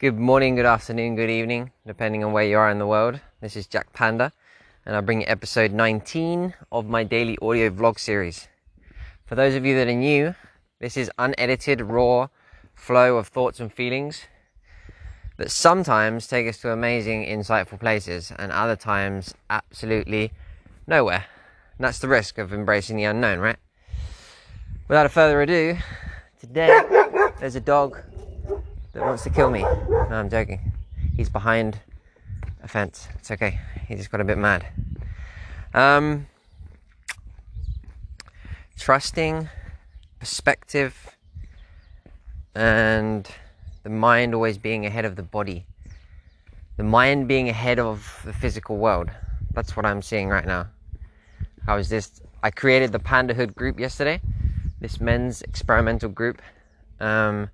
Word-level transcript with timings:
Good 0.00 0.18
morning, 0.18 0.56
good 0.56 0.66
afternoon, 0.66 1.14
good 1.14 1.30
evening, 1.30 1.70
depending 1.86 2.24
on 2.24 2.32
where 2.32 2.42
you 2.42 2.58
are 2.58 2.68
in 2.68 2.80
the 2.80 2.86
world. 2.86 3.20
This 3.40 3.54
is 3.54 3.68
Jack 3.68 3.92
Panda, 3.92 4.32
and 4.84 4.96
I 4.96 5.00
bring 5.00 5.20
you 5.20 5.26
episode 5.28 5.70
19 5.70 6.52
of 6.72 6.86
my 6.86 7.04
daily 7.04 7.38
audio 7.40 7.70
vlog 7.70 8.00
series. 8.00 8.48
For 9.24 9.36
those 9.36 9.54
of 9.54 9.64
you 9.64 9.76
that 9.76 9.86
are 9.86 9.94
new, 9.94 10.34
this 10.80 10.96
is 10.96 11.12
unedited, 11.16 11.80
raw 11.80 12.26
flow 12.74 13.18
of 13.18 13.28
thoughts 13.28 13.60
and 13.60 13.72
feelings 13.72 14.24
that 15.36 15.52
sometimes 15.52 16.26
take 16.26 16.48
us 16.48 16.58
to 16.58 16.72
amazing, 16.72 17.24
insightful 17.24 17.78
places, 17.78 18.32
and 18.36 18.50
other 18.50 18.74
times 18.74 19.32
absolutely 19.48 20.32
nowhere. 20.88 21.26
And 21.78 21.84
that's 21.84 22.00
the 22.00 22.08
risk 22.08 22.38
of 22.38 22.52
embracing 22.52 22.96
the 22.96 23.04
unknown, 23.04 23.38
right? 23.38 23.58
Without 24.88 25.08
further 25.12 25.40
ado, 25.40 25.76
today 26.40 26.80
there's 27.38 27.54
a 27.54 27.60
dog 27.60 28.02
that 28.94 29.02
wants 29.02 29.24
to 29.24 29.30
kill 29.30 29.50
me. 29.50 29.60
No, 29.60 30.08
I'm 30.10 30.30
joking. 30.30 30.72
He's 31.16 31.28
behind 31.28 31.80
a 32.62 32.68
fence. 32.68 33.08
It's 33.16 33.30
okay. 33.30 33.60
He 33.86 33.96
just 33.96 34.10
got 34.10 34.20
a 34.20 34.24
bit 34.24 34.38
mad. 34.38 34.66
Um, 35.74 36.26
trusting, 38.78 39.48
perspective, 40.20 41.16
and 42.54 43.28
the 43.82 43.90
mind 43.90 44.34
always 44.34 44.58
being 44.58 44.86
ahead 44.86 45.04
of 45.04 45.16
the 45.16 45.22
body. 45.22 45.66
The 46.76 46.84
mind 46.84 47.28
being 47.28 47.48
ahead 47.48 47.78
of 47.78 48.22
the 48.24 48.32
physical 48.32 48.76
world. 48.76 49.10
That's 49.52 49.76
what 49.76 49.84
I'm 49.84 50.02
seeing 50.02 50.28
right 50.28 50.46
now. 50.46 50.68
I 51.66 51.74
was 51.74 51.88
just 51.88 52.22
I 52.42 52.50
created 52.50 52.92
the 52.92 52.98
Pandahood 52.98 53.54
group 53.54 53.80
yesterday, 53.80 54.20
this 54.80 55.00
men's 55.00 55.42
experimental 55.42 56.10
group. 56.10 56.42
Um, 57.00 57.50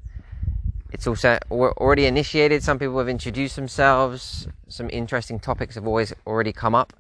it's 0.93 1.07
also 1.07 1.39
already 1.51 2.07
initiated. 2.07 2.63
Some 2.63 2.79
people 2.79 2.99
have 2.99 3.09
introduced 3.09 3.57
themselves. 3.57 4.49
Some 4.69 4.91
interesting 4.91 5.39
topics 5.39 5.75
have 5.77 5.87
always 5.87 6.13
already 6.27 6.53
come 6.53 6.75
up. 6.75 6.93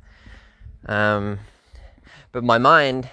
Um, 0.86 1.40
but 2.32 2.44
my 2.44 2.58
mind 2.58 3.08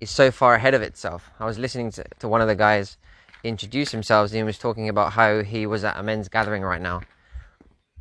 is 0.00 0.10
so 0.10 0.30
far 0.30 0.54
ahead 0.54 0.74
of 0.74 0.82
itself. 0.82 1.30
I 1.38 1.44
was 1.44 1.58
listening 1.58 1.90
to, 1.92 2.04
to 2.20 2.28
one 2.28 2.40
of 2.40 2.48
the 2.48 2.54
guys 2.54 2.96
introduce 3.44 3.92
himself 3.92 4.30
and 4.30 4.36
he 4.36 4.42
was 4.42 4.58
talking 4.58 4.88
about 4.88 5.12
how 5.12 5.42
he 5.42 5.66
was 5.66 5.84
at 5.84 5.96
a 5.96 6.02
men's 6.02 6.28
gathering 6.28 6.62
right 6.62 6.80
now. 6.80 7.02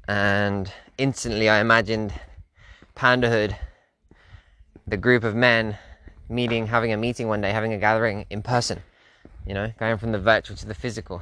And 0.08 0.72
instantly 0.98 1.50
I 1.50 1.60
imagined 1.60 2.14
Pandahood, 2.96 3.56
the 4.88 4.98
group 4.98 5.24
of 5.24 5.36
men 5.36 5.78
meeting, 6.30 6.68
having 6.68 6.94
a 6.94 6.98
meeting 6.98 7.28
one 7.28 7.42
day, 7.42 7.52
having 7.52 7.74
a 7.74 7.78
gathering 7.78 8.26
in 8.30 8.42
person, 8.42 8.82
you 9.46 9.54
know, 9.54 9.72
going 9.78 9.98
from 9.98 10.12
the 10.12 10.20
virtual 10.20 10.56
to 10.58 10.66
the 10.66 10.74
physical. 10.74 11.22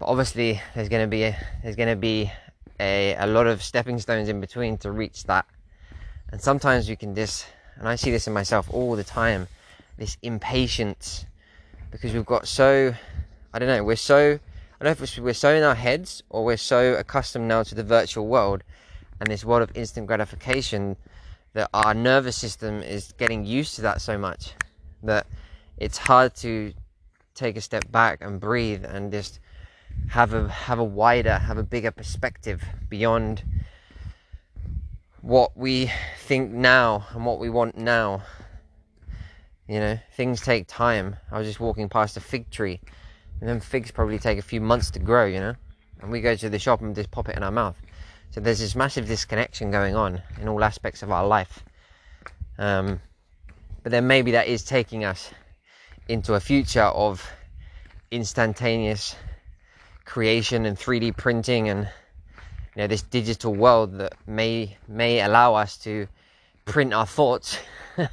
But 0.00 0.06
obviously 0.06 0.60
there's 0.74 0.88
gonna 0.88 1.06
be 1.06 1.24
a, 1.24 1.36
there's 1.62 1.76
gonna 1.76 1.94
be 1.94 2.32
a, 2.80 3.14
a 3.16 3.26
lot 3.26 3.46
of 3.46 3.62
stepping 3.62 3.98
stones 3.98 4.30
in 4.30 4.40
between 4.40 4.78
to 4.78 4.90
reach 4.90 5.24
that. 5.24 5.44
And 6.32 6.40
sometimes 6.40 6.88
you 6.88 6.96
can 6.96 7.14
just 7.14 7.46
and 7.76 7.86
I 7.86 7.96
see 7.96 8.10
this 8.10 8.26
in 8.26 8.32
myself 8.32 8.72
all 8.72 8.96
the 8.96 9.04
time, 9.04 9.46
this 9.98 10.16
impatience 10.22 11.26
because 11.90 12.14
we've 12.14 12.24
got 12.24 12.48
so 12.48 12.94
I 13.52 13.58
don't 13.58 13.68
know, 13.68 13.84
we're 13.84 13.96
so 13.96 14.38
I 14.80 14.84
don't 14.84 14.98
know 14.98 15.04
if 15.04 15.18
we're 15.18 15.34
so 15.34 15.54
in 15.54 15.62
our 15.62 15.74
heads 15.74 16.22
or 16.30 16.46
we're 16.46 16.56
so 16.56 16.94
accustomed 16.94 17.46
now 17.46 17.62
to 17.62 17.74
the 17.74 17.84
virtual 17.84 18.26
world 18.26 18.64
and 19.20 19.30
this 19.30 19.44
world 19.44 19.60
of 19.60 19.76
instant 19.76 20.06
gratification 20.06 20.96
that 21.52 21.68
our 21.74 21.92
nervous 21.92 22.36
system 22.36 22.82
is 22.82 23.12
getting 23.18 23.44
used 23.44 23.74
to 23.74 23.82
that 23.82 24.00
so 24.00 24.16
much 24.16 24.54
that 25.02 25.26
it's 25.76 25.98
hard 25.98 26.34
to 26.36 26.72
take 27.34 27.58
a 27.58 27.60
step 27.60 27.90
back 27.92 28.22
and 28.22 28.40
breathe 28.40 28.86
and 28.86 29.12
just 29.12 29.40
have 30.08 30.34
a 30.34 30.48
have 30.48 30.78
a 30.78 30.84
wider, 30.84 31.38
have 31.38 31.58
a 31.58 31.62
bigger 31.62 31.90
perspective 31.90 32.62
beyond 32.88 33.42
what 35.20 35.56
we 35.56 35.90
think 36.18 36.50
now 36.50 37.06
and 37.12 37.26
what 37.26 37.38
we 37.38 37.50
want 37.50 37.76
now 37.76 38.22
you 39.70 39.78
know, 39.78 39.96
things 40.16 40.40
take 40.40 40.66
time. 40.66 41.14
I 41.30 41.38
was 41.38 41.46
just 41.46 41.60
walking 41.60 41.88
past 41.88 42.16
a 42.16 42.20
fig 42.20 42.50
tree, 42.50 42.80
and 43.38 43.48
then 43.48 43.60
figs 43.60 43.92
probably 43.92 44.18
take 44.18 44.36
a 44.36 44.42
few 44.42 44.60
months 44.60 44.90
to 44.90 44.98
grow, 44.98 45.26
you 45.26 45.38
know. 45.38 45.54
And 46.02 46.10
we 46.10 46.20
go 46.20 46.34
to 46.34 46.50
the 46.50 46.58
shop 46.58 46.80
and 46.80 46.92
just 46.92 47.12
pop 47.12 47.28
it 47.28 47.36
in 47.36 47.44
our 47.44 47.52
mouth. 47.52 47.76
So 48.32 48.40
there's 48.40 48.58
this 48.58 48.74
massive 48.74 49.06
disconnection 49.06 49.70
going 49.70 49.94
on 49.94 50.22
in 50.40 50.48
all 50.48 50.64
aspects 50.64 51.04
of 51.04 51.12
our 51.12 51.24
life. 51.24 51.62
Um, 52.58 53.00
but 53.84 53.92
then 53.92 54.08
maybe 54.08 54.32
that 54.32 54.48
is 54.48 54.64
taking 54.64 55.04
us 55.04 55.30
into 56.08 56.34
a 56.34 56.40
future 56.40 56.82
of 56.82 57.24
instantaneous 58.10 59.14
creation 60.10 60.66
and 60.66 60.76
3D 60.76 61.16
printing 61.16 61.68
and 61.68 61.88
you 62.74 62.82
know 62.82 62.86
this 62.88 63.02
digital 63.02 63.54
world 63.54 63.96
that 63.98 64.12
may 64.26 64.76
may 64.88 65.20
allow 65.20 65.54
us 65.54 65.76
to 65.76 66.08
print 66.64 66.92
our 66.92 67.06
thoughts 67.06 67.56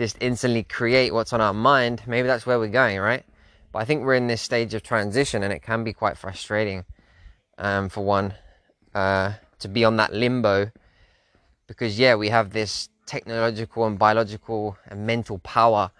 just 0.00 0.16
instantly 0.20 0.62
create 0.62 1.12
what's 1.12 1.34
on 1.34 1.42
our 1.42 1.52
mind, 1.52 2.00
maybe 2.06 2.26
that's 2.26 2.46
where 2.46 2.58
we're 2.58 2.68
going, 2.68 2.98
right? 2.98 3.22
But 3.70 3.80
I 3.80 3.84
think 3.84 4.02
we're 4.02 4.14
in 4.14 4.28
this 4.28 4.40
stage 4.40 4.72
of 4.72 4.82
transition 4.82 5.42
and 5.42 5.52
it 5.52 5.62
can 5.62 5.84
be 5.84 5.92
quite 5.92 6.16
frustrating 6.16 6.86
um, 7.58 7.90
for 7.90 8.02
one 8.02 8.32
uh, 8.94 9.34
to 9.58 9.68
be 9.68 9.84
on 9.84 9.96
that 9.96 10.14
limbo 10.14 10.70
because, 11.66 11.98
yeah, 11.98 12.14
we 12.14 12.30
have 12.30 12.50
this 12.50 12.88
technological 13.04 13.84
and 13.84 13.98
biological 13.98 14.78
and 14.86 15.06
mental 15.06 15.38
power 15.40 15.90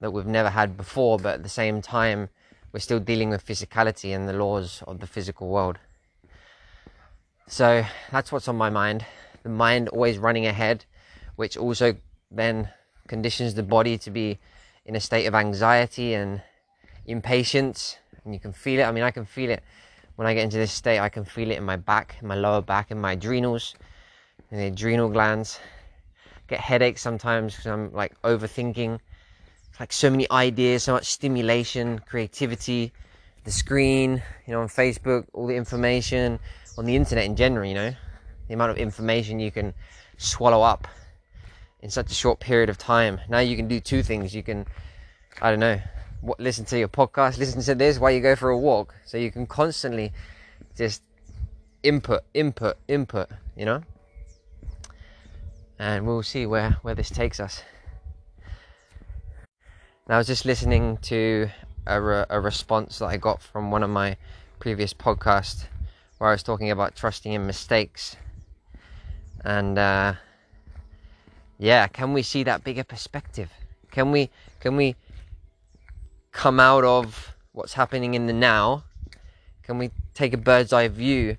that 0.00 0.10
we've 0.10 0.24
never 0.24 0.48
had 0.48 0.78
before, 0.78 1.18
but 1.18 1.34
at 1.34 1.42
the 1.42 1.50
same 1.50 1.82
time, 1.82 2.30
we're 2.72 2.80
still 2.80 3.00
dealing 3.00 3.30
with 3.30 3.44
physicality 3.44 4.14
and 4.14 4.28
the 4.28 4.32
laws 4.32 4.82
of 4.86 5.00
the 5.00 5.06
physical 5.06 5.48
world. 5.48 5.78
So 7.46 7.84
that's 8.12 8.30
what's 8.30 8.46
on 8.48 8.56
my 8.56 8.70
mind. 8.70 9.04
The 9.42 9.48
mind 9.48 9.88
always 9.88 10.18
running 10.18 10.46
ahead, 10.46 10.84
which 11.36 11.56
also 11.56 11.96
then 12.30 12.68
conditions 13.08 13.54
the 13.54 13.62
body 13.64 13.98
to 13.98 14.10
be 14.10 14.38
in 14.84 14.94
a 14.94 15.00
state 15.00 15.26
of 15.26 15.34
anxiety 15.34 16.14
and 16.14 16.42
impatience. 17.06 17.96
And 18.24 18.32
you 18.32 18.40
can 18.40 18.52
feel 18.52 18.80
it. 18.80 18.84
I 18.84 18.92
mean, 18.92 19.02
I 19.02 19.10
can 19.10 19.24
feel 19.24 19.50
it 19.50 19.64
when 20.14 20.28
I 20.28 20.34
get 20.34 20.44
into 20.44 20.58
this 20.58 20.70
state. 20.70 21.00
I 21.00 21.08
can 21.08 21.24
feel 21.24 21.50
it 21.50 21.56
in 21.56 21.64
my 21.64 21.76
back, 21.76 22.16
in 22.20 22.28
my 22.28 22.36
lower 22.36 22.62
back, 22.62 22.90
in 22.90 23.00
my 23.00 23.12
adrenals, 23.12 23.74
in 24.50 24.58
the 24.58 24.66
adrenal 24.66 25.08
glands. 25.08 25.58
Get 26.46 26.60
headaches 26.60 27.00
sometimes 27.00 27.56
because 27.56 27.66
I'm 27.66 27.92
like 27.92 28.20
overthinking. 28.22 29.00
Like 29.80 29.94
so 29.94 30.10
many 30.10 30.30
ideas, 30.30 30.82
so 30.82 30.92
much 30.92 31.06
stimulation, 31.06 32.00
creativity, 32.00 32.92
the 33.44 33.50
screen, 33.50 34.22
you 34.46 34.52
know, 34.52 34.60
on 34.60 34.68
Facebook, 34.68 35.24
all 35.32 35.46
the 35.46 35.56
information, 35.56 36.38
on 36.76 36.84
the 36.84 36.94
internet 36.94 37.24
in 37.24 37.34
general, 37.34 37.66
you 37.66 37.74
know, 37.74 37.94
the 38.46 38.54
amount 38.54 38.72
of 38.72 38.76
information 38.76 39.40
you 39.40 39.50
can 39.50 39.72
swallow 40.18 40.60
up 40.60 40.86
in 41.80 41.88
such 41.88 42.10
a 42.10 42.14
short 42.14 42.40
period 42.40 42.68
of 42.68 42.76
time. 42.76 43.20
Now 43.30 43.38
you 43.38 43.56
can 43.56 43.68
do 43.68 43.80
two 43.80 44.02
things. 44.02 44.34
You 44.34 44.42
can, 44.42 44.66
I 45.40 45.48
don't 45.48 45.60
know, 45.60 45.80
listen 46.38 46.66
to 46.66 46.78
your 46.78 46.88
podcast, 46.88 47.38
listen 47.38 47.62
to 47.62 47.74
this 47.74 47.98
while 47.98 48.10
you 48.10 48.20
go 48.20 48.36
for 48.36 48.50
a 48.50 48.58
walk. 48.58 48.94
So 49.06 49.16
you 49.16 49.30
can 49.30 49.46
constantly 49.46 50.12
just 50.76 51.02
input, 51.82 52.22
input, 52.34 52.76
input, 52.86 53.30
you 53.56 53.64
know? 53.64 53.82
And 55.78 56.06
we'll 56.06 56.22
see 56.22 56.44
where, 56.44 56.72
where 56.82 56.94
this 56.94 57.08
takes 57.08 57.40
us. 57.40 57.62
Now, 60.10 60.16
I 60.16 60.18
was 60.18 60.26
just 60.26 60.44
listening 60.44 60.96
to 61.02 61.50
a, 61.86 62.00
re- 62.00 62.24
a 62.28 62.40
response 62.40 62.98
that 62.98 63.06
I 63.06 63.16
got 63.16 63.40
from 63.40 63.70
one 63.70 63.84
of 63.84 63.90
my 63.90 64.16
previous 64.58 64.92
podcasts 64.92 65.66
where 66.18 66.30
I 66.30 66.32
was 66.32 66.42
talking 66.42 66.68
about 66.68 66.96
trusting 66.96 67.32
in 67.32 67.46
mistakes. 67.46 68.16
And, 69.44 69.78
uh, 69.78 70.14
yeah, 71.60 71.86
can 71.86 72.12
we 72.12 72.24
see 72.24 72.42
that 72.42 72.64
bigger 72.64 72.82
perspective? 72.82 73.52
Can 73.92 74.10
we 74.10 74.30
can 74.58 74.76
we 74.76 74.96
come 76.32 76.58
out 76.58 76.82
of 76.82 77.36
what's 77.52 77.74
happening 77.74 78.14
in 78.14 78.26
the 78.26 78.32
now? 78.32 78.82
Can 79.62 79.78
we 79.78 79.92
take 80.12 80.34
a 80.34 80.38
bird's 80.38 80.72
eye 80.72 80.88
view 80.88 81.36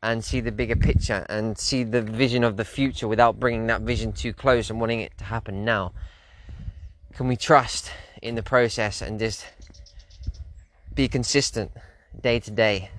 and 0.00 0.24
see 0.24 0.38
the 0.38 0.52
bigger 0.52 0.76
picture 0.76 1.26
and 1.28 1.58
see 1.58 1.82
the 1.82 2.02
vision 2.02 2.44
of 2.44 2.56
the 2.56 2.64
future 2.64 3.08
without 3.08 3.40
bringing 3.40 3.66
that 3.66 3.80
vision 3.80 4.12
too 4.12 4.32
close 4.32 4.70
and 4.70 4.78
wanting 4.78 5.00
it 5.00 5.18
to 5.18 5.24
happen 5.24 5.64
now? 5.64 5.92
Can 7.16 7.28
we 7.28 7.36
trust 7.36 7.90
in 8.20 8.34
the 8.34 8.42
process 8.42 9.00
and 9.00 9.18
just 9.18 9.46
be 10.94 11.08
consistent 11.08 11.72
day 12.20 12.38
to 12.40 12.50
day 12.50 12.90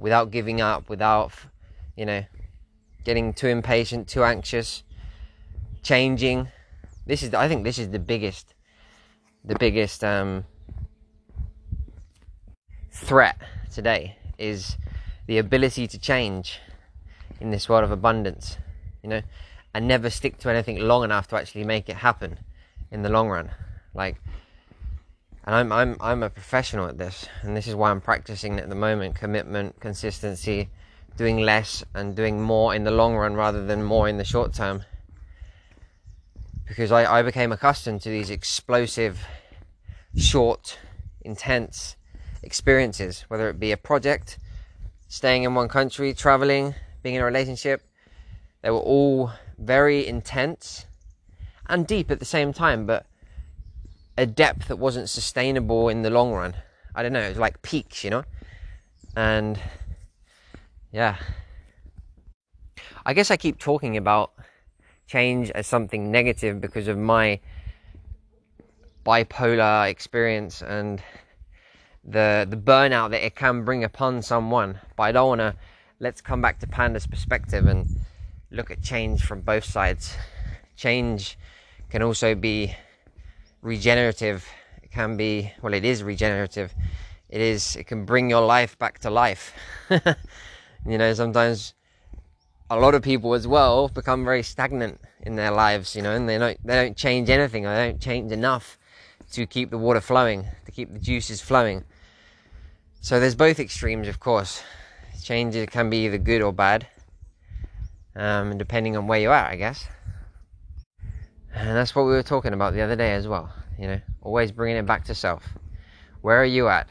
without 0.00 0.32
giving 0.32 0.60
up, 0.60 0.88
without, 0.88 1.30
you 1.96 2.04
know, 2.04 2.24
getting 3.04 3.32
too 3.32 3.46
impatient, 3.46 4.08
too 4.08 4.24
anxious, 4.24 4.82
changing. 5.84 6.48
This 7.06 7.22
is, 7.22 7.34
I 7.34 7.46
think, 7.46 7.62
this 7.62 7.78
is 7.78 7.90
the 7.90 8.00
biggest, 8.00 8.52
the 9.44 9.54
biggest 9.54 10.02
um, 10.02 10.44
threat 12.90 13.36
today 13.72 14.18
is 14.38 14.76
the 15.28 15.38
ability 15.38 15.86
to 15.86 15.98
change 16.00 16.58
in 17.40 17.52
this 17.52 17.68
world 17.68 17.84
of 17.84 17.92
abundance. 17.92 18.56
You 19.04 19.10
know, 19.10 19.22
and 19.72 19.86
never 19.86 20.10
stick 20.10 20.38
to 20.38 20.50
anything 20.50 20.80
long 20.80 21.04
enough 21.04 21.28
to 21.28 21.36
actually 21.36 21.62
make 21.62 21.88
it 21.88 21.98
happen 21.98 22.40
in 22.90 23.02
the 23.02 23.08
long 23.08 23.28
run. 23.28 23.50
Like, 23.94 24.16
And 25.44 25.54
I'm 25.54 25.72
I'm 25.72 25.96
I'm 26.00 26.22
a 26.22 26.30
professional 26.30 26.88
at 26.88 26.98
this, 26.98 27.26
and 27.42 27.56
this 27.56 27.66
is 27.66 27.74
why 27.74 27.90
I'm 27.90 28.00
practicing 28.00 28.58
at 28.58 28.68
the 28.68 28.74
moment: 28.74 29.14
commitment, 29.14 29.80
consistency, 29.80 30.68
doing 31.16 31.38
less 31.38 31.84
and 31.94 32.14
doing 32.14 32.40
more 32.40 32.74
in 32.74 32.84
the 32.84 32.90
long 32.90 33.16
run 33.16 33.34
rather 33.34 33.64
than 33.64 33.82
more 33.82 34.08
in 34.08 34.18
the 34.18 34.24
short 34.24 34.52
term. 34.52 34.84
Because 36.66 36.90
I, 36.90 37.18
I 37.18 37.22
became 37.22 37.52
accustomed 37.52 38.02
to 38.02 38.10
these 38.10 38.28
explosive, 38.28 39.24
short, 40.16 40.78
intense 41.20 41.96
experiences, 42.42 43.24
whether 43.28 43.48
it 43.48 43.60
be 43.60 43.70
a 43.70 43.76
project, 43.76 44.38
staying 45.08 45.44
in 45.44 45.54
one 45.54 45.68
country, 45.68 46.12
traveling, 46.12 46.74
being 47.02 47.14
in 47.14 47.22
a 47.22 47.24
relationship. 47.24 47.82
They 48.62 48.70
were 48.70 48.78
all 48.78 49.30
very 49.58 50.06
intense 50.06 50.86
and 51.68 51.86
deep 51.86 52.10
at 52.10 52.18
the 52.18 52.24
same 52.24 52.52
time, 52.52 52.86
but 52.86 53.06
a 54.18 54.26
depth 54.26 54.68
that 54.68 54.76
wasn't 54.76 55.08
sustainable 55.08 55.88
in 55.88 56.02
the 56.02 56.10
long 56.10 56.32
run. 56.32 56.54
I 56.94 57.02
don't 57.02 57.12
know, 57.12 57.20
it 57.20 57.30
was 57.30 57.38
like 57.38 57.62
peaks, 57.62 58.04
you 58.04 58.10
know? 58.10 58.24
And 59.16 59.58
yeah. 60.92 61.16
I 63.04 63.12
guess 63.12 63.30
I 63.30 63.36
keep 63.36 63.58
talking 63.58 63.96
about 63.96 64.32
change 65.06 65.50
as 65.50 65.66
something 65.66 66.10
negative 66.10 66.60
because 66.60 66.88
of 66.88 66.98
my 66.98 67.40
bipolar 69.04 69.88
experience 69.88 70.62
and 70.62 71.00
the 72.04 72.46
the 72.48 72.56
burnout 72.56 73.10
that 73.10 73.24
it 73.24 73.36
can 73.36 73.64
bring 73.64 73.84
upon 73.84 74.22
someone. 74.22 74.80
But 74.96 75.02
I 75.04 75.12
don't 75.12 75.28
want 75.28 75.40
to. 75.40 75.54
Let's 75.98 76.20
come 76.20 76.42
back 76.42 76.58
to 76.60 76.66
Panda's 76.66 77.06
perspective 77.06 77.66
and 77.66 77.86
look 78.50 78.70
at 78.70 78.82
change 78.82 79.22
from 79.22 79.40
both 79.40 79.64
sides. 79.64 80.14
Change 80.76 81.38
can 81.90 82.02
also 82.02 82.34
be 82.34 82.74
regenerative. 83.62 84.46
It 84.82 84.90
can 84.90 85.16
be 85.16 85.52
well. 85.62 85.74
It 85.74 85.84
is 85.84 86.02
regenerative. 86.02 86.74
It 87.28 87.40
is. 87.40 87.76
It 87.76 87.84
can 87.84 88.04
bring 88.04 88.30
your 88.30 88.44
life 88.44 88.78
back 88.78 88.98
to 89.00 89.10
life. 89.10 89.54
you 89.90 90.98
know, 90.98 91.12
sometimes 91.14 91.74
a 92.70 92.78
lot 92.78 92.94
of 92.94 93.02
people 93.02 93.34
as 93.34 93.46
well 93.46 93.88
become 93.88 94.24
very 94.24 94.42
stagnant 94.42 95.00
in 95.22 95.36
their 95.36 95.50
lives. 95.50 95.96
You 95.96 96.02
know, 96.02 96.12
and 96.12 96.28
they 96.28 96.38
don't 96.38 96.58
they 96.64 96.74
don't 96.74 96.96
change 96.96 97.30
anything. 97.30 97.64
They 97.64 97.88
don't 97.88 98.00
change 98.00 98.32
enough 98.32 98.78
to 99.32 99.46
keep 99.46 99.70
the 99.70 99.78
water 99.78 100.00
flowing, 100.00 100.46
to 100.64 100.72
keep 100.72 100.92
the 100.92 100.98
juices 100.98 101.40
flowing. 101.40 101.84
So 103.00 103.20
there's 103.20 103.34
both 103.34 103.60
extremes, 103.60 104.08
of 104.08 104.20
course. 104.20 104.62
Changes 105.22 105.68
can 105.70 105.90
be 105.90 106.06
either 106.06 106.18
good 106.18 106.42
or 106.42 106.52
bad, 106.52 106.86
um, 108.14 108.58
depending 108.58 108.96
on 108.96 109.06
where 109.06 109.18
you're 109.18 109.32
I 109.32 109.56
guess. 109.56 109.88
And 111.56 111.74
that's 111.74 111.94
what 111.94 112.04
we 112.04 112.10
were 112.10 112.22
talking 112.22 112.52
about 112.52 112.74
the 112.74 112.82
other 112.82 112.96
day 112.96 113.14
as 113.14 113.26
well. 113.26 113.50
You 113.78 113.86
know, 113.86 114.00
always 114.20 114.52
bringing 114.52 114.76
it 114.76 114.84
back 114.84 115.04
to 115.04 115.14
self. 115.14 115.42
Where 116.20 116.40
are 116.40 116.44
you 116.44 116.68
at? 116.68 116.86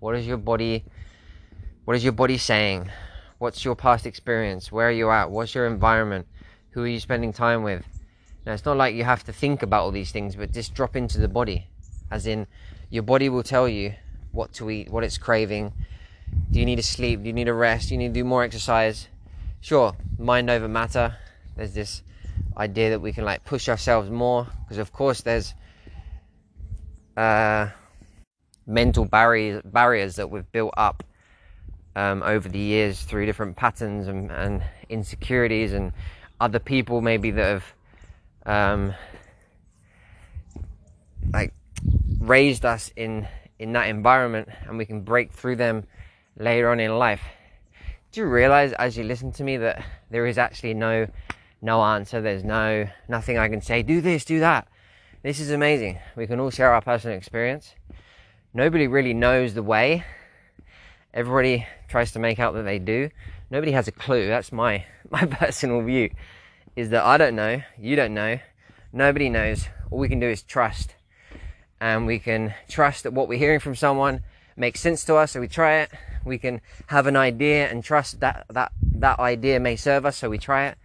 What 0.00 0.16
is 0.16 0.26
your 0.26 0.36
body? 0.36 0.84
What 1.84 1.94
is 1.94 2.02
your 2.02 2.12
body 2.12 2.36
saying? 2.36 2.90
What's 3.38 3.64
your 3.64 3.76
past 3.76 4.06
experience? 4.06 4.72
Where 4.72 4.88
are 4.88 4.92
you 4.92 5.08
at? 5.08 5.30
What's 5.30 5.54
your 5.54 5.68
environment? 5.68 6.26
Who 6.70 6.82
are 6.82 6.88
you 6.88 6.98
spending 6.98 7.32
time 7.32 7.62
with? 7.62 7.84
Now, 8.44 8.54
it's 8.54 8.64
not 8.64 8.76
like 8.76 8.96
you 8.96 9.04
have 9.04 9.22
to 9.22 9.32
think 9.32 9.62
about 9.62 9.84
all 9.84 9.92
these 9.92 10.10
things, 10.10 10.34
but 10.34 10.52
just 10.52 10.74
drop 10.74 10.96
into 10.96 11.20
the 11.20 11.28
body. 11.28 11.68
As 12.10 12.26
in, 12.26 12.48
your 12.90 13.04
body 13.04 13.28
will 13.28 13.44
tell 13.44 13.68
you 13.68 13.94
what 14.32 14.52
to 14.54 14.68
eat, 14.68 14.90
what 14.90 15.04
it's 15.04 15.16
craving. 15.16 15.72
Do 16.50 16.58
you 16.58 16.66
need 16.66 16.76
to 16.76 16.82
sleep? 16.82 17.22
Do 17.22 17.28
you 17.28 17.32
need 17.32 17.44
to 17.44 17.54
rest? 17.54 17.88
Do 17.88 17.94
you 17.94 17.98
need 17.98 18.08
to 18.08 18.14
do 18.14 18.24
more 18.24 18.42
exercise? 18.42 19.06
Sure, 19.60 19.94
mind 20.18 20.50
over 20.50 20.66
matter. 20.66 21.16
There's 21.54 21.74
this 21.74 22.02
idea 22.58 22.90
that 22.90 23.00
we 23.00 23.12
can 23.12 23.24
like 23.24 23.44
push 23.44 23.68
ourselves 23.68 24.10
more 24.10 24.46
because, 24.64 24.78
of 24.78 24.92
course, 24.92 25.20
there's 25.20 25.54
uh, 27.16 27.68
mental 28.66 29.04
barriers 29.04 29.62
barriers 29.64 30.16
that 30.16 30.30
we've 30.30 30.50
built 30.52 30.74
up 30.76 31.02
um, 31.96 32.22
over 32.22 32.48
the 32.48 32.58
years 32.58 33.02
through 33.02 33.26
different 33.26 33.56
patterns 33.56 34.06
and, 34.06 34.30
and, 34.30 34.62
insecurities 34.88 35.74
and 35.74 35.92
other 36.40 36.58
people 36.58 37.02
maybe 37.02 37.30
that 37.30 37.44
have 37.44 37.74
um, 38.46 38.94
like 41.30 41.52
raised 42.20 42.64
us 42.64 42.90
in 42.96 43.28
in 43.58 43.72
that 43.72 43.88
environment 43.88 44.48
and 44.66 44.78
we 44.78 44.86
can 44.86 45.02
break 45.02 45.30
through 45.30 45.56
them 45.56 45.84
later 46.38 46.70
on 46.70 46.80
in 46.80 46.96
life. 46.96 47.20
Do 48.12 48.22
you 48.22 48.26
realize 48.28 48.72
as 48.72 48.96
you 48.96 49.04
listen 49.04 49.32
to 49.32 49.44
me 49.44 49.58
that 49.58 49.84
there 50.10 50.26
is 50.26 50.38
actually 50.38 50.72
no 50.72 51.06
no 51.60 51.82
answer, 51.82 52.20
there's 52.20 52.44
no 52.44 52.88
nothing 53.08 53.38
I 53.38 53.48
can 53.48 53.60
say, 53.60 53.82
do 53.82 54.00
this, 54.00 54.24
do 54.24 54.40
that. 54.40 54.68
This 55.22 55.40
is 55.40 55.50
amazing. 55.50 55.98
We 56.16 56.26
can 56.26 56.38
all 56.40 56.50
share 56.50 56.72
our 56.72 56.80
personal 56.80 57.16
experience. 57.16 57.74
Nobody 58.54 58.86
really 58.86 59.14
knows 59.14 59.54
the 59.54 59.62
way. 59.62 60.04
Everybody 61.12 61.66
tries 61.88 62.12
to 62.12 62.18
make 62.18 62.38
out 62.38 62.54
that 62.54 62.62
they 62.62 62.78
do. 62.78 63.10
Nobody 63.50 63.72
has 63.72 63.88
a 63.88 63.92
clue. 63.92 64.28
That's 64.28 64.52
my 64.52 64.84
my 65.10 65.24
personal 65.26 65.82
view. 65.82 66.10
Is 66.76 66.90
that 66.90 67.04
I 67.04 67.16
don't 67.16 67.34
know, 67.34 67.62
you 67.78 67.96
don't 67.96 68.14
know, 68.14 68.38
nobody 68.92 69.28
knows. 69.28 69.66
All 69.90 69.98
we 69.98 70.08
can 70.08 70.20
do 70.20 70.28
is 70.28 70.42
trust 70.42 70.94
and 71.80 72.06
we 72.06 72.18
can 72.18 72.54
trust 72.68 73.04
that 73.04 73.12
what 73.12 73.28
we're 73.28 73.38
hearing 73.38 73.60
from 73.60 73.74
someone 73.74 74.22
makes 74.56 74.80
sense 74.80 75.04
to 75.04 75.14
us 75.14 75.32
so 75.32 75.40
we 75.40 75.48
try 75.48 75.80
it 75.80 75.90
we 76.24 76.38
can 76.38 76.60
have 76.88 77.06
an 77.06 77.16
idea 77.16 77.68
and 77.68 77.84
trust 77.84 78.20
that 78.20 78.44
that 78.50 78.72
that 78.82 79.18
idea 79.20 79.60
may 79.60 79.76
serve 79.76 80.04
us 80.04 80.16
so 80.16 80.28
we 80.28 80.38
try 80.38 80.66
it 80.66 80.78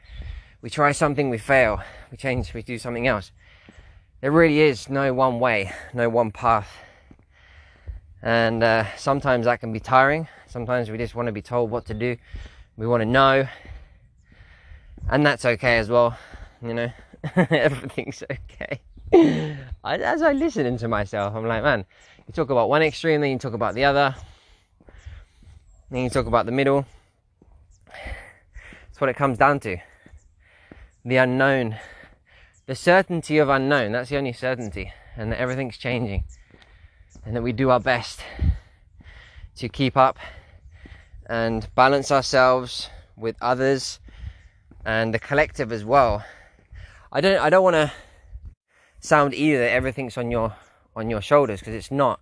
we 0.64 0.72
try 0.72 0.92
something 0.92 1.30
we 1.30 1.38
fail. 1.38 1.80
We 2.10 2.18
change 2.18 2.52
we 2.56 2.64
do 2.64 2.80
something 2.80 3.06
else. 3.06 3.32
There 4.22 4.32
really 4.32 4.62
is 4.62 4.90
no 4.90 5.14
one 5.14 5.40
way 5.40 5.72
no 5.94 6.10
one 6.10 6.32
path. 6.32 6.70
And 8.24 8.64
uh, 8.64 8.86
sometimes 8.98 9.46
that 9.46 9.60
can 9.60 9.72
be 9.72 9.80
tiring. 9.80 10.28
Sometimes 10.48 10.90
we 10.90 10.98
just 10.98 11.14
want 11.14 11.28
to 11.28 11.32
be 11.32 11.44
told 11.44 11.70
what 11.70 11.86
to 11.86 11.94
do. 11.94 12.18
We 12.78 12.88
want 12.88 13.02
to 13.02 13.06
know. 13.06 13.48
And 15.08 15.24
that's 15.24 15.46
okay 15.46 15.78
as 15.78 15.90
well 15.90 16.18
you 16.64 16.74
know. 16.74 16.92
Everything's 17.36 18.24
okay. 18.24 18.80
As 19.84 20.22
I 20.22 20.32
listen 20.32 20.78
to 20.78 20.88
myself, 20.88 21.36
I'm 21.36 21.46
like, 21.46 21.64
man, 21.64 21.86
you 22.28 22.34
talk 22.34 22.50
about 22.50 22.70
one 22.70 22.82
extreme, 22.82 23.22
then 23.22 23.32
you 23.32 23.38
talk 23.38 23.54
about 23.54 23.76
the 23.76 23.84
other, 23.84 24.16
then 25.92 26.04
you 26.04 26.10
talk 26.10 26.26
about 26.26 26.46
the 26.46 26.52
middle. 26.52 26.86
That's 27.88 29.00
what 29.00 29.10
it 29.10 29.16
comes 29.16 29.38
down 29.38 29.60
to. 29.62 29.78
The 31.06 31.18
unknown, 31.18 31.76
the 32.66 32.76
certainty 32.76 33.38
of 33.38 33.50
unknown. 33.50 33.92
That's 33.92 34.10
the 34.10 34.18
only 34.18 34.32
certainty, 34.32 34.94
and 35.18 35.32
that 35.32 35.40
everything's 35.40 35.78
changing, 35.78 36.24
and 37.26 37.36
that 37.36 37.42
we 37.42 37.52
do 37.52 37.70
our 37.70 37.80
best 37.80 38.22
to 39.58 39.68
keep 39.68 39.98
up 39.98 40.18
and 41.28 41.68
balance 41.76 42.10
ourselves 42.10 42.90
with 43.18 43.36
others 43.42 44.00
and 44.86 45.14
the 45.14 45.20
collective 45.20 45.74
as 45.74 45.84
well. 45.84 46.24
I 47.12 47.20
don't. 47.20 47.40
I 47.40 47.50
don't 47.50 47.64
want 47.64 47.76
to 47.76 47.92
sound 49.02 49.34
either 49.34 49.60
that 49.60 49.72
everything's 49.72 50.18
on 50.18 50.32
your 50.32 50.56
on 50.96 51.10
your 51.10 51.22
shoulders 51.22 51.60
because 51.60 51.74
it's 51.74 51.92
not 51.92 52.22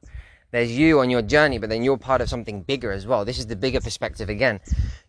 there's 0.49 0.71
you 0.71 0.99
on 0.99 1.11
your 1.11 1.21
journey 1.21 1.59
but 1.59 1.69
then 1.69 1.83
you're 1.83 1.97
part 1.97 2.21
of 2.21 2.29
something 2.29 2.63
bigger 2.63 2.91
as 2.91 3.05
well 3.05 3.23
this 3.23 3.37
is 3.37 3.45
the 3.47 3.55
bigger 3.55 3.79
perspective 3.79 4.29
again 4.29 4.59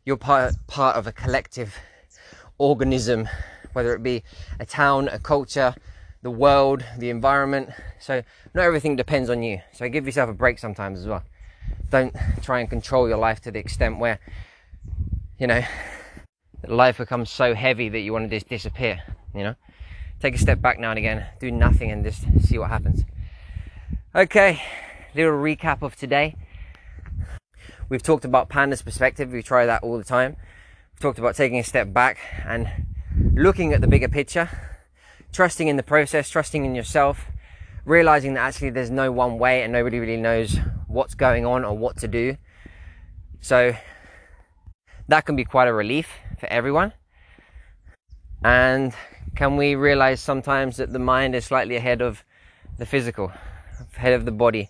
you're 0.04 0.16
part 0.16 0.54
part 0.66 0.96
of 0.96 1.06
a 1.06 1.12
collective 1.12 1.74
organism 2.58 3.26
whether 3.74 3.94
it 3.94 4.02
be 4.02 4.22
a 4.58 4.66
town 4.66 5.08
a 5.08 5.18
culture 5.18 5.74
the 6.22 6.30
world 6.30 6.84
the 6.98 7.10
environment 7.10 7.70
so 7.98 8.22
not 8.54 8.64
everything 8.64 8.96
depends 8.96 9.28
on 9.28 9.42
you 9.42 9.60
so 9.72 9.88
give 9.88 10.06
yourself 10.06 10.30
a 10.30 10.34
break 10.34 10.58
sometimes 10.58 11.00
as 11.00 11.06
well 11.06 11.22
don't 11.90 12.14
try 12.42 12.60
and 12.60 12.70
control 12.70 13.08
your 13.08 13.18
life 13.18 13.40
to 13.40 13.50
the 13.50 13.58
extent 13.58 13.98
where 13.98 14.18
you 15.38 15.46
know 15.46 15.62
life 16.68 16.98
becomes 16.98 17.30
so 17.30 17.54
heavy 17.54 17.88
that 17.88 18.00
you 18.00 18.12
want 18.12 18.28
to 18.28 18.36
just 18.36 18.48
disappear 18.48 19.02
you 19.34 19.42
know 19.42 19.54
take 20.22 20.36
a 20.36 20.38
step 20.38 20.62
back 20.62 20.78
now 20.78 20.90
and 20.90 20.98
again, 20.98 21.26
do 21.40 21.50
nothing 21.50 21.90
and 21.90 22.04
just 22.04 22.22
see 22.42 22.56
what 22.56 22.70
happens. 22.70 23.04
Okay, 24.14 24.62
little 25.16 25.32
recap 25.32 25.82
of 25.82 25.96
today. 25.96 26.36
We've 27.88 28.02
talked 28.02 28.24
about 28.24 28.48
panda's 28.48 28.82
perspective, 28.82 29.32
we 29.32 29.42
try 29.42 29.66
that 29.66 29.82
all 29.82 29.98
the 29.98 30.04
time. 30.04 30.36
We've 30.92 31.00
talked 31.00 31.18
about 31.18 31.34
taking 31.34 31.58
a 31.58 31.64
step 31.64 31.92
back 31.92 32.18
and 32.46 32.68
looking 33.34 33.72
at 33.72 33.80
the 33.80 33.86
bigger 33.86 34.08
picture, 34.08 34.48
trusting 35.32 35.68
in 35.68 35.76
the 35.76 35.82
process, 35.82 36.28
trusting 36.28 36.64
in 36.64 36.74
yourself, 36.74 37.26
realizing 37.84 38.34
that 38.34 38.40
actually 38.40 38.70
there's 38.70 38.90
no 38.90 39.10
one 39.10 39.38
way 39.38 39.62
and 39.62 39.72
nobody 39.72 39.98
really 39.98 40.16
knows 40.16 40.58
what's 40.86 41.14
going 41.14 41.46
on 41.46 41.64
or 41.64 41.76
what 41.76 41.96
to 41.98 42.08
do. 42.08 42.36
So 43.40 43.74
that 45.08 45.26
can 45.26 45.36
be 45.36 45.44
quite 45.44 45.68
a 45.68 45.72
relief 45.72 46.08
for 46.38 46.46
everyone. 46.46 46.92
And 48.44 48.92
can 49.34 49.56
we 49.56 49.74
realize 49.74 50.20
sometimes 50.20 50.76
that 50.76 50.92
the 50.92 50.98
mind 50.98 51.34
is 51.34 51.44
slightly 51.44 51.76
ahead 51.76 52.02
of 52.02 52.24
the 52.78 52.86
physical, 52.86 53.32
ahead 53.96 54.12
of 54.12 54.24
the 54.24 54.32
body, 54.32 54.68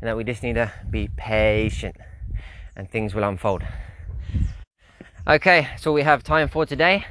and 0.00 0.08
that 0.08 0.16
we 0.16 0.24
just 0.24 0.42
need 0.42 0.54
to 0.54 0.72
be 0.90 1.08
patient 1.16 1.96
and 2.76 2.90
things 2.90 3.14
will 3.14 3.24
unfold. 3.24 3.62
Okay, 5.26 5.68
so 5.78 5.92
we 5.92 6.02
have 6.02 6.22
time 6.22 6.48
for 6.48 6.66
today. 6.66 7.06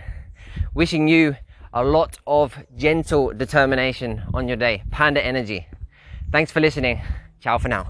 Wishing 0.74 1.08
you 1.08 1.36
a 1.74 1.84
lot 1.84 2.18
of 2.26 2.58
gentle 2.76 3.32
determination 3.34 4.24
on 4.34 4.48
your 4.48 4.58
day. 4.58 4.84
Panda 4.92 5.24
energy. 5.24 5.68
Thanks 6.32 6.52
for 6.52 6.60
listening. 6.60 7.02
Ciao 7.40 7.58
for 7.58 7.68
now. 7.68 7.88